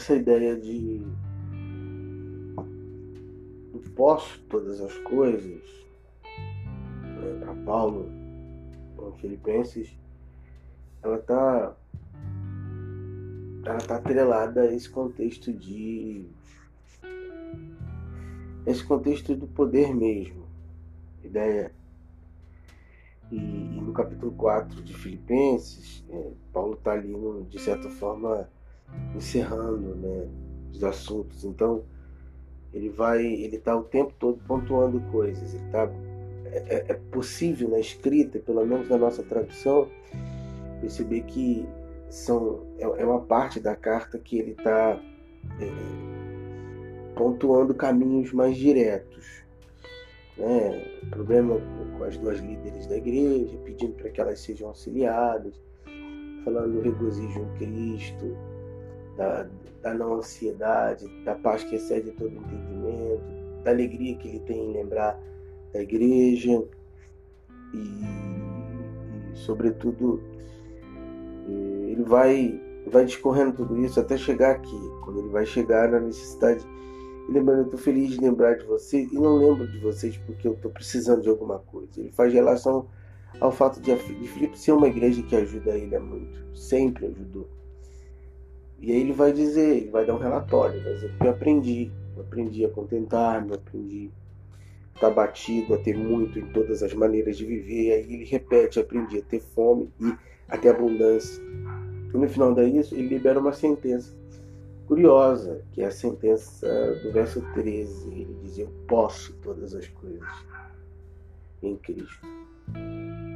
[0.00, 1.06] essa ideia de
[3.74, 5.62] eu posso todas as coisas
[6.22, 8.10] né, para Paulo
[8.98, 9.94] em Filipenses
[11.02, 11.76] ela está
[13.66, 16.24] ela tá atrelada a esse contexto de
[18.64, 20.46] esse contexto do poder mesmo
[21.22, 21.72] ideia.
[23.30, 28.48] E, e no capítulo 4 de Filipenses é, Paulo está ali no, de certa forma
[29.14, 30.28] encerrando né,
[30.72, 31.82] os assuntos então
[32.72, 35.90] ele vai ele está o tempo todo pontuando coisas ele tá
[36.46, 39.88] é, é, é possível na escrita pelo menos na nossa tradução
[40.80, 41.66] perceber que
[42.10, 45.00] são, é, é uma parte da carta que ele está
[45.60, 49.44] é, pontuando caminhos mais diretos.
[50.36, 50.80] Né?
[51.10, 51.60] Problema
[51.96, 55.54] com as duas líderes da igreja, pedindo para que elas sejam auxiliadas,
[56.44, 58.36] falando do regozijo em Cristo,
[59.16, 59.46] da,
[59.82, 63.22] da não ansiedade, da paz que excede todo entendimento,
[63.64, 65.18] da alegria que ele tem em lembrar
[65.72, 66.64] da igreja
[67.72, 70.20] e, e sobretudo,
[71.46, 74.78] ele vai, vai discorrendo tudo isso até chegar aqui.
[75.04, 76.64] Quando ele vai chegar na necessidade.
[77.28, 80.52] Lembrando, eu estou feliz de lembrar de vocês e não lembro de vocês porque eu
[80.54, 82.00] estou precisando de alguma coisa.
[82.00, 82.88] Ele faz relação
[83.40, 87.48] ao fato de, de Filipe ser uma igreja que ajuda ele muito, sempre ajudou.
[88.80, 91.92] E aí ele vai dizer, ele vai dar um relatório, vai dizer que eu aprendi,
[92.16, 94.10] eu aprendi a contentar-me, aprendi
[94.94, 97.88] a estar batido, a ter muito em todas as maneiras de viver.
[97.88, 100.14] E aí ele repete, aprendi a ter fome e
[100.48, 101.42] a ter abundância.
[102.12, 104.14] E no final disso, ele libera uma sentença
[104.86, 106.66] curiosa, que é a sentença
[107.02, 108.08] do verso 13.
[108.08, 110.26] Ele diz: Eu posso todas as coisas
[111.62, 112.26] em Cristo,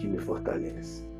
[0.00, 1.11] que me fortalece.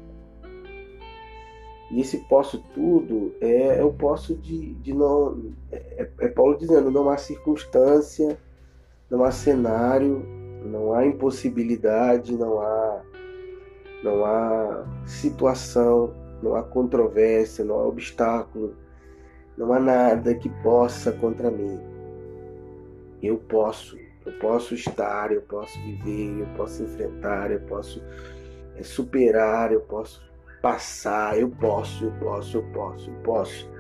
[1.93, 5.53] E esse posso tudo é, é o posso de, de não.
[5.71, 8.39] É, é Paulo dizendo: não há circunstância,
[9.11, 10.25] não há cenário,
[10.65, 13.03] não há impossibilidade, não há,
[14.03, 18.75] não há situação não há controvérsia, não há obstáculo,
[19.57, 21.81] não há nada que possa contra mim.
[23.23, 28.03] Eu posso, eu posso estar, eu posso viver, eu posso enfrentar, eu posso
[28.77, 30.21] é, superar, eu posso
[30.63, 33.71] passar, eu posso, eu posso, eu posso, eu posso.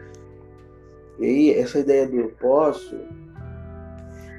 [1.20, 2.98] E aí, essa ideia do eu posso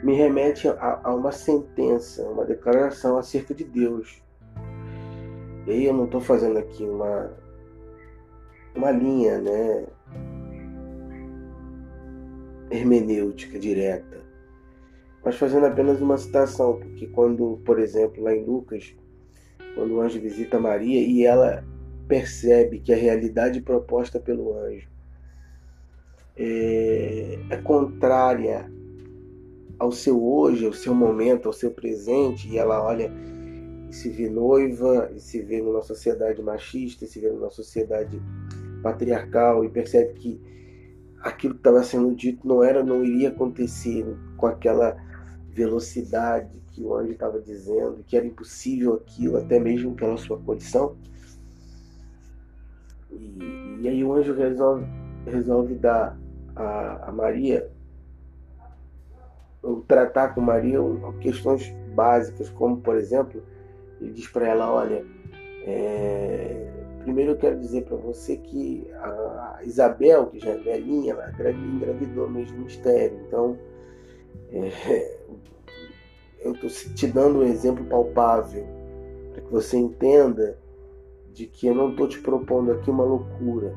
[0.03, 4.21] me remete a, a uma sentença, uma declaração acerca de Deus.
[5.65, 7.31] E aí eu não estou fazendo aqui uma,
[8.75, 9.85] uma linha né,
[12.69, 14.21] hermenêutica direta,
[15.23, 18.93] mas fazendo apenas uma citação, porque quando, por exemplo, lá em Lucas,
[19.73, 21.63] quando o anjo visita Maria e ela
[22.07, 24.87] percebe que a realidade proposta pelo anjo
[26.35, 28.69] é, é contrária
[29.77, 33.11] ao seu hoje, ao seu momento, ao seu presente, e ela olha
[33.89, 38.21] e se vê noiva, e se vê numa sociedade machista, e se vê numa sociedade
[38.81, 40.41] patriarcal e percebe que
[41.21, 44.05] aquilo que estava sendo dito não era, não iria acontecer
[44.37, 44.97] com aquela
[45.49, 50.95] velocidade que o anjo estava dizendo, que era impossível aquilo, até mesmo pela sua condição.
[53.13, 54.85] E, e aí o anjo resolve,
[55.25, 56.17] resolve dar
[56.55, 57.69] a, a Maria,
[59.61, 60.79] ou tratar com Maria
[61.21, 63.41] questões básicas, como por exemplo,
[64.01, 65.05] ele diz para ela, olha,
[65.65, 71.51] é, Primeiro eu quero dizer para você que a Isabel, que já é velhinha, ela
[71.51, 73.19] engravidou mesmo mistério.
[73.27, 73.57] Então,
[74.51, 75.17] é,
[76.39, 78.65] eu estou te dando um exemplo palpável
[79.33, 80.57] para que você entenda
[81.33, 83.75] de que eu não estou te propondo aqui uma loucura.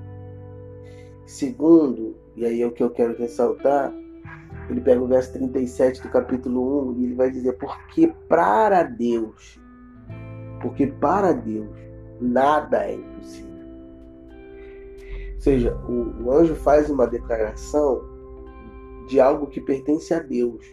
[1.25, 3.93] Segundo, e aí é o que eu quero ressaltar,
[4.69, 9.61] ele pega o verso 37 do capítulo 1 e ele vai dizer: Porque para Deus,
[10.61, 11.69] porque para Deus
[12.21, 13.57] nada é impossível.
[15.35, 18.03] Ou seja, o, o anjo faz uma declaração
[19.09, 20.65] de algo que pertence a Deus.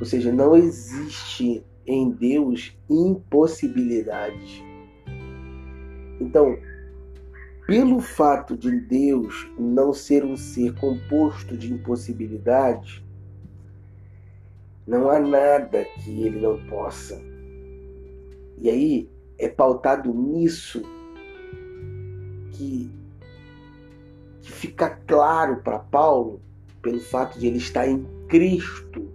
[0.00, 4.67] Ou seja, não existe em Deus impossibilidades.
[6.20, 6.58] Então,
[7.66, 13.02] pelo fato de Deus não ser um ser composto de impossibilidades,
[14.86, 17.20] não há nada que ele não possa.
[18.56, 20.82] E aí, é pautado nisso
[22.52, 22.90] que,
[24.42, 26.40] que fica claro para Paulo
[26.82, 29.08] pelo fato de ele estar em Cristo,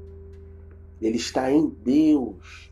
[1.01, 2.71] ele está em Deus.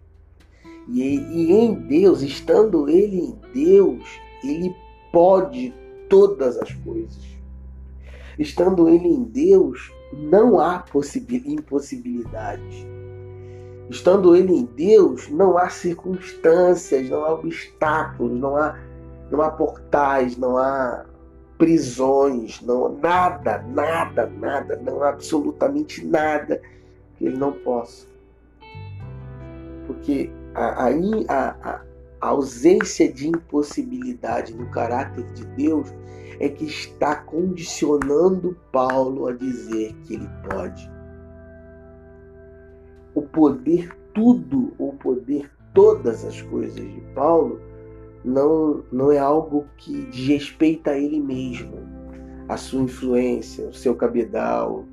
[0.92, 4.04] E, e em Deus, estando ele em Deus,
[4.44, 4.76] ele
[5.12, 5.74] pode
[6.10, 7.32] todas as coisas.
[8.38, 10.84] Estando ele em Deus, não há
[11.46, 12.86] impossibilidades.
[13.90, 18.78] Estando ele em Deus, não há circunstâncias, não há obstáculos, não há,
[19.30, 21.06] não há portais, não há
[21.58, 26.62] prisões, não nada, nada, nada, não há absolutamente nada
[27.18, 28.08] que ele não possa.
[29.86, 30.88] Porque a,
[31.30, 31.82] a,
[32.22, 35.92] a ausência de impossibilidade no caráter de Deus
[36.40, 40.90] é que está condicionando Paulo a dizer que ele pode.
[43.14, 47.60] O poder tudo, o poder todas as coisas de Paulo
[48.24, 51.80] não, não é algo que desrespeita a ele mesmo,
[52.48, 54.86] a sua influência, o seu cabedal,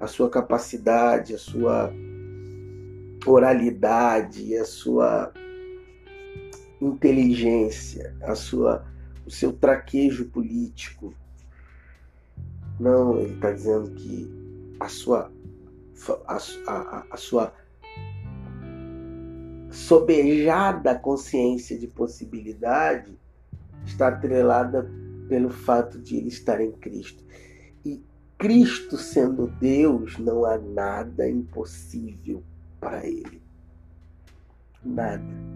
[0.00, 1.92] a sua capacidade, a sua
[3.26, 5.32] oralidade, a sua
[6.80, 8.84] inteligência, a sua,
[9.26, 11.12] o seu traquejo político.
[12.78, 14.30] Não, ele está dizendo que
[14.78, 15.32] a sua,
[16.26, 17.52] a, a, a sua
[19.70, 23.18] sobejada consciência de possibilidade
[23.84, 24.88] está atrelada
[25.28, 27.22] pelo fato de ele estar em Cristo.
[27.84, 28.02] E
[28.38, 32.42] Cristo sendo Deus, não há nada impossível
[32.80, 33.42] para ele.
[34.84, 35.48] Nada.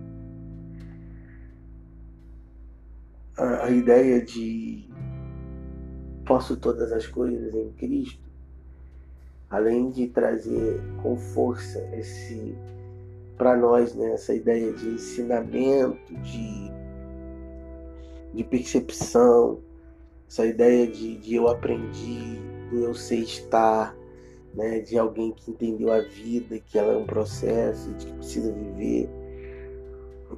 [3.36, 4.84] a, a ideia de
[6.24, 8.22] posso todas as coisas em Cristo,
[9.50, 12.56] além de trazer com força esse
[13.36, 16.70] para nós né, essa ideia de ensinamento, de,
[18.32, 19.58] de percepção,
[20.28, 22.38] essa ideia de, de eu aprendi,
[22.70, 23.96] do eu sei estar,
[24.54, 28.52] né, de alguém que entendeu a vida, que ela é um processo, de que precisa
[28.52, 29.08] viver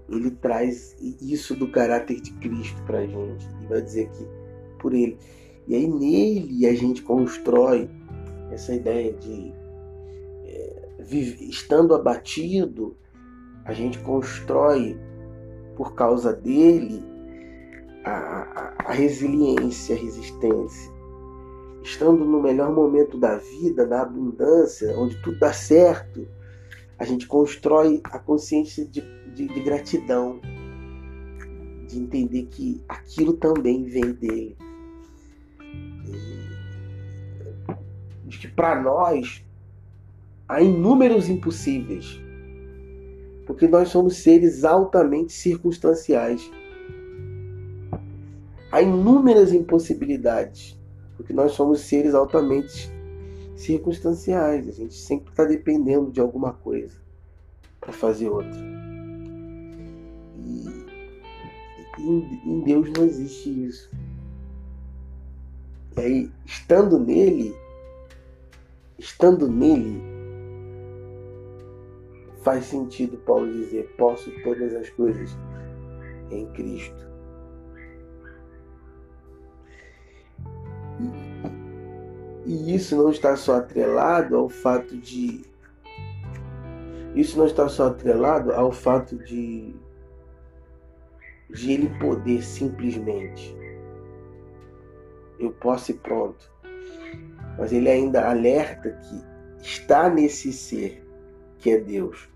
[0.08, 4.26] ele traz isso do caráter de Cristo para a gente e vai dizer que
[4.78, 5.18] por ele.
[5.66, 7.88] E aí nele a gente constrói
[8.50, 9.52] essa ideia de
[10.44, 10.88] é,
[11.40, 12.96] estando abatido,
[13.64, 14.98] a gente constrói
[15.76, 17.02] por causa dele
[18.04, 20.93] a, a, a resiliência, a resistência.
[21.84, 26.26] Estando no melhor momento da vida, na abundância, onde tudo dá certo,
[26.98, 29.00] a gente constrói a consciência de
[29.34, 30.40] de, de gratidão,
[31.88, 34.56] de entender que aquilo também vem dele.
[38.24, 39.44] De que para nós
[40.48, 42.20] há inúmeros impossíveis,
[43.46, 46.50] porque nós somos seres altamente circunstanciais.
[48.70, 50.78] Há inúmeras impossibilidades,
[51.24, 52.92] porque nós somos seres altamente
[53.56, 54.68] circunstanciais.
[54.68, 56.94] A gente sempre está dependendo de alguma coisa
[57.80, 58.60] para fazer outra.
[61.98, 63.90] em, em Deus não existe isso.
[65.96, 67.56] E aí, estando nele,
[68.98, 70.02] estando nele,
[72.42, 75.30] faz sentido Paulo dizer: posso todas as coisas
[76.30, 77.13] em Cristo.
[82.44, 85.42] E, e isso não está só atrelado ao fato de.
[87.14, 89.74] Isso não está só atrelado ao fato de
[91.54, 93.56] de ele poder simplesmente.
[95.38, 96.52] Eu posso ir pronto.
[97.56, 101.06] Mas ele ainda alerta que está nesse ser,
[101.58, 102.28] que é Deus,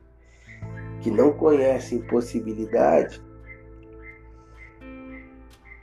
[1.00, 3.20] que não conhece impossibilidade,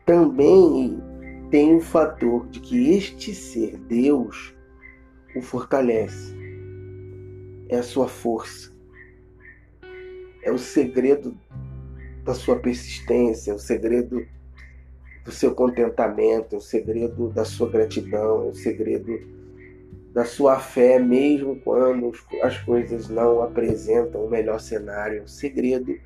[0.05, 1.03] também
[1.55, 4.53] tem o fator de que este ser, Deus,
[5.37, 6.35] o fortalece.
[7.69, 8.73] É a sua força.
[10.43, 11.33] É o segredo
[12.25, 14.27] da sua persistência, o segredo
[15.23, 19.17] do seu contentamento, o segredo da sua gratidão, o segredo
[20.13, 22.11] da sua fé, mesmo quando
[22.43, 25.23] as coisas não apresentam o melhor cenário.
[25.23, 25.97] O segredo,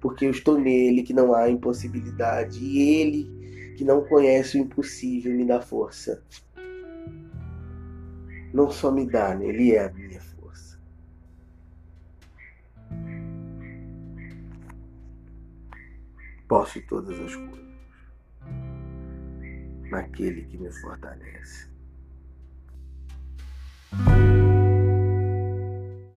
[0.00, 3.41] porque eu estou nele, que não há impossibilidade, e ele,
[3.76, 6.22] que não conhece o impossível, me dá força.
[8.52, 9.46] Não só me dá, né?
[9.46, 10.20] ele é a minha
[16.52, 17.72] posso todas as coisas
[19.90, 21.71] naquele que me fortalece.